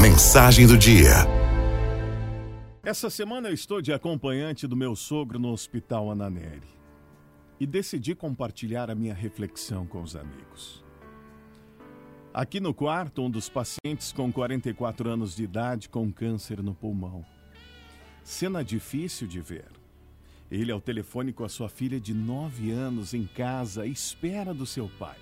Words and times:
Mensagem 0.00 0.66
do 0.66 0.76
dia. 0.76 1.10
Essa 2.82 3.08
semana 3.10 3.48
eu 3.48 3.54
estou 3.54 3.80
de 3.80 3.92
acompanhante 3.92 4.66
do 4.66 4.74
meu 4.74 4.96
sogro 4.96 5.38
no 5.38 5.52
Hospital 5.52 6.10
Ananeri 6.10 6.68
e 7.60 7.66
decidi 7.66 8.14
compartilhar 8.14 8.90
a 8.90 8.94
minha 8.94 9.14
reflexão 9.14 9.86
com 9.86 10.02
os 10.02 10.16
amigos. 10.16 10.82
Aqui 12.34 12.58
no 12.58 12.74
quarto, 12.74 13.22
um 13.22 13.30
dos 13.30 13.48
pacientes 13.48 14.12
com 14.12 14.32
44 14.32 15.08
anos 15.08 15.36
de 15.36 15.44
idade 15.44 15.88
com 15.88 16.10
câncer 16.10 16.62
no 16.62 16.74
pulmão. 16.74 17.24
Cena 18.24 18.64
difícil 18.64 19.28
de 19.28 19.40
ver. 19.40 19.70
Ele 20.50 20.72
ao 20.72 20.80
telefone 20.80 21.32
com 21.32 21.44
a 21.44 21.48
sua 21.48 21.68
filha 21.68 22.00
de 22.00 22.12
9 22.12 22.70
anos 22.72 23.14
em 23.14 23.24
casa 23.24 23.82
à 23.82 23.86
espera 23.86 24.52
do 24.52 24.66
seu 24.66 24.90
pai. 24.98 25.18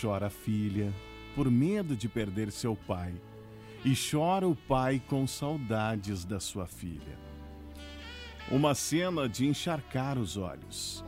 Chora 0.00 0.28
a 0.28 0.30
filha 0.30 0.92
por 1.34 1.50
medo 1.50 1.94
de 1.96 2.08
perder 2.08 2.50
seu 2.50 2.74
pai 2.74 3.12
e 3.84 3.94
chora 3.96 4.46
o 4.46 4.54
pai 4.54 5.02
com 5.08 5.26
saudades 5.26 6.24
da 6.24 6.38
sua 6.38 6.66
filha. 6.66 7.18
Uma 8.50 8.74
cena 8.74 9.28
de 9.28 9.46
encharcar 9.46 10.18
os 10.18 10.36
olhos. 10.36 11.04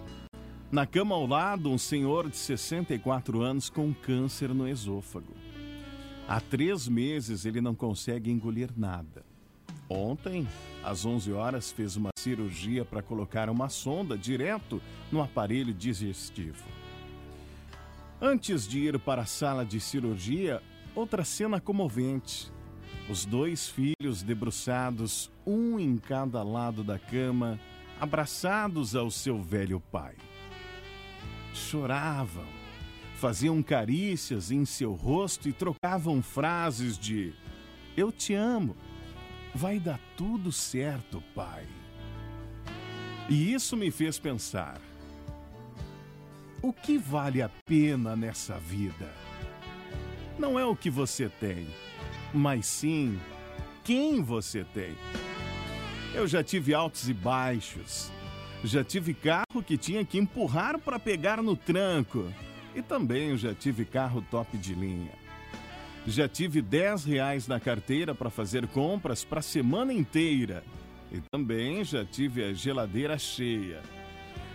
Na 0.73 0.85
cama 0.85 1.15
ao 1.15 1.25
lado, 1.25 1.71
um 1.71 1.79
senhor 1.79 2.29
de 2.29 2.37
64 2.37 3.43
anos 3.43 3.71
com 3.71 3.95
câncer 3.95 4.49
no 4.49 4.67
esôfago. 4.67 5.33
Há 6.27 6.41
três 6.41 6.89
meses 6.89 7.45
ele 7.45 7.61
não 7.61 7.75
consegue 7.75 8.31
engolir 8.31 8.71
nada. 8.77 9.25
Ontem, 9.89 10.49
às 10.83 11.05
11 11.05 11.33
horas, 11.33 11.71
fez 11.71 11.95
uma 11.95 12.11
cirurgia 12.19 12.85
para 12.85 13.03
colocar 13.03 13.49
uma 13.51 13.69
sonda 13.69 14.19
direto 14.19 14.83
no 15.13 15.23
aparelho 15.23 15.73
digestivo. 15.73 16.65
Antes 18.21 18.67
de 18.67 18.81
ir 18.81 18.99
para 18.99 19.23
a 19.23 19.27
sala 19.27 19.65
de 19.65 19.79
cirurgia, 19.79 20.63
outra 20.95 21.23
cena 21.25 21.61
comovente. 21.61 22.51
Os 23.09 23.25
dois 23.25 23.69
filhos 23.69 24.23
debruçados, 24.23 25.31
um 25.47 25.79
em 25.79 25.99
cada 25.99 26.43
lado 26.43 26.83
da 26.83 26.99
cama, 26.99 27.61
abraçados 28.01 28.97
ao 28.97 29.11
seu 29.11 29.43
velho 29.43 29.79
pai. 29.79 30.15
Choravam, 31.53 32.47
faziam 33.17 33.63
carícias 33.63 34.51
em 34.51 34.65
seu 34.65 34.95
rosto 34.95 35.49
e 35.49 35.53
trocavam 35.53 36.23
frases 36.23 36.99
de: 36.99 37.35
Eu 37.97 38.11
te 38.11 38.35
amo, 38.35 38.75
vai 39.55 39.79
dar 39.79 40.01
tudo 40.17 40.51
certo, 40.51 41.23
pai. 41.35 41.67
E 43.29 43.53
isso 43.53 43.77
me 43.77 43.91
fez 43.91 44.19
pensar: 44.19 44.81
o 46.63 46.73
que 46.73 46.97
vale 46.97 47.43
a 47.43 47.51
pena 47.67 48.17
nessa 48.17 48.59
vida? 48.59 49.13
Não 50.39 50.59
é 50.59 50.65
o 50.65 50.75
que 50.75 50.89
você 50.89 51.29
tem 51.29 51.67
mas 52.35 52.67
sim 52.67 53.19
quem 53.85 54.21
você 54.23 54.65
tem. 54.75 54.97
Eu 56.15 56.27
já 56.27 56.43
tive 56.43 56.75
altos 56.75 57.09
e 57.09 57.15
baixos. 57.15 58.11
Já 58.65 58.83
tive 58.83 59.15
carro 59.15 59.63
que 59.65 59.77
tinha 59.77 60.05
que 60.05 60.19
empurrar 60.19 60.79
para 60.79 60.99
pegar 60.99 61.43
no 61.43 61.57
tranco. 61.57 62.33
E 62.75 62.83
também 62.83 63.37
já 63.37 63.55
tive 63.55 63.85
carro 63.85 64.25
top 64.31 64.57
de 64.57 64.75
linha. 64.75 65.13
Já 66.07 66.29
tive 66.29 66.61
10 66.61 67.05
reais 67.05 67.47
na 67.47 67.61
carteira 67.61 68.15
para 68.15 68.31
fazer 68.31 68.67
compras 68.69 69.25
para 69.25 69.41
a 69.41 69.43
semana 69.43 69.93
inteira. 69.93 70.65
E 71.13 71.21
também 71.31 71.85
já 71.85 72.05
tive 72.05 72.43
a 72.43 72.53
geladeira 72.53 73.17
cheia. 73.19 73.81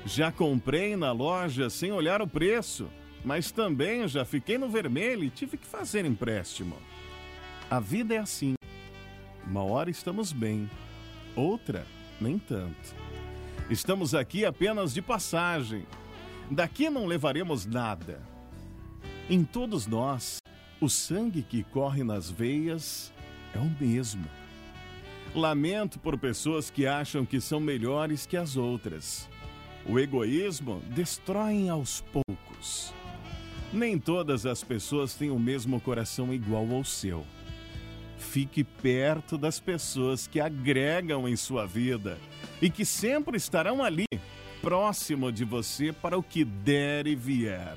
Já 0.06 0.32
comprei 0.32 0.96
na 0.96 1.12
loja 1.12 1.70
sem 1.70 1.92
olhar 1.92 2.22
o 2.22 2.28
preço, 2.28 2.90
mas 3.24 3.52
também 3.52 4.08
já 4.08 4.26
fiquei 4.26 4.58
no 4.58 4.70
vermelho 4.70 5.24
e 5.24 5.30
tive 5.30 5.58
que 5.58 5.68
fazer 5.68 6.06
empréstimo. 6.06 6.76
A 7.70 7.80
vida 7.80 8.16
é 8.16 8.18
assim. 8.18 8.56
Uma 9.46 9.64
hora 9.64 9.92
estamos 9.92 10.32
bem, 10.32 10.68
outra 11.36 11.86
nem 12.20 12.40
tanto. 12.40 12.96
Estamos 13.70 14.16
aqui 14.16 14.44
apenas 14.44 14.92
de 14.92 15.04
passagem. 15.04 15.86
Daqui 16.50 16.90
não 16.90 17.06
levaremos 17.06 17.68
nada. 17.68 18.24
Em 19.30 19.44
todos 19.44 19.86
nós, 19.86 20.40
o 20.82 20.90
sangue 20.90 21.44
que 21.44 21.64
corre 21.64 22.04
nas 22.04 22.28
veias 22.28 23.14
é 23.54 23.60
o 23.60 23.70
mesmo. 23.80 24.26
Lamento 25.36 26.00
por 26.00 26.18
pessoas 26.18 26.72
que 26.72 26.88
acham 26.88 27.24
que 27.24 27.40
são 27.40 27.60
melhores 27.60 28.26
que 28.26 28.36
as 28.36 28.58
outras. 28.58 29.30
O 29.86 30.00
egoísmo 30.00 30.82
destrói 30.88 31.70
aos 31.70 32.02
poucos. 32.02 32.92
Nem 33.72 34.00
todas 34.00 34.48
as 34.48 34.64
pessoas 34.64 35.14
têm 35.14 35.30
o 35.30 35.38
mesmo 35.38 35.80
coração 35.80 36.34
igual 36.34 36.68
ao 36.72 36.84
seu. 36.84 37.24
Fique 38.32 38.64
perto 38.64 39.40
das 39.40 39.60
pessoas 39.60 40.28
que 40.28 40.40
agregam 40.40 41.28
em 41.28 41.36
sua 41.36 41.66
vida 41.66 42.16
e 42.62 42.70
que 42.70 42.86
sempre 42.86 43.38
estarão 43.38 43.84
ali, 43.84 44.06
próximo 44.62 45.32
de 45.32 45.44
você 45.44 45.92
para 45.92 46.16
o 46.16 46.22
que 46.22 46.46
der 46.46 47.08
e 47.08 47.16
vier. 47.16 47.76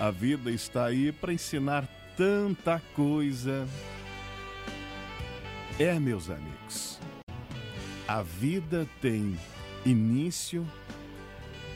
A 0.00 0.10
vida 0.10 0.50
está 0.50 0.86
aí 0.86 1.12
para 1.12 1.32
ensinar 1.32 1.86
tanta 2.16 2.82
coisa. 2.96 3.68
É, 5.78 5.96
meus 6.00 6.28
amigos, 6.28 6.98
a 8.08 8.20
vida 8.20 8.88
tem 9.00 9.38
início, 9.86 10.66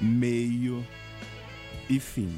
meio 0.01 0.85
e 1.89 2.01
fim. 2.01 2.37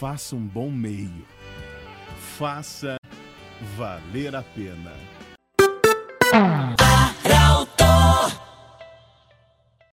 Faça 0.00 0.34
um 0.34 0.44
bom 0.44 0.72
meio. 0.72 1.24
Faça 2.36 2.96
valer 3.76 4.34
a 4.34 4.42
pena. 4.42 4.92